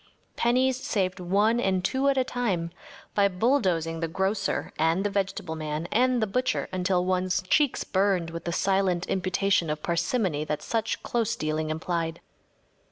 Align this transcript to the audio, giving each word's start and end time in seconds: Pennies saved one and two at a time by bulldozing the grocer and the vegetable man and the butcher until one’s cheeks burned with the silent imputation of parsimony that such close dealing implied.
Pennies 0.35 0.77
saved 0.77 1.19
one 1.19 1.59
and 1.59 1.85
two 1.85 2.09
at 2.09 2.17
a 2.17 2.23
time 2.23 2.71
by 3.13 3.27
bulldozing 3.27 3.99
the 3.99 4.07
grocer 4.07 4.73
and 4.79 5.03
the 5.03 5.11
vegetable 5.11 5.55
man 5.55 5.87
and 5.91 6.23
the 6.23 6.25
butcher 6.25 6.67
until 6.73 7.05
one’s 7.05 7.43
cheeks 7.43 7.83
burned 7.83 8.31
with 8.31 8.45
the 8.45 8.51
silent 8.51 9.05
imputation 9.05 9.69
of 9.69 9.83
parsimony 9.83 10.43
that 10.43 10.63
such 10.63 11.03
close 11.03 11.35
dealing 11.35 11.69
implied. 11.69 12.19